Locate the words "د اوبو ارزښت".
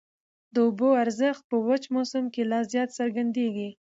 0.53-1.43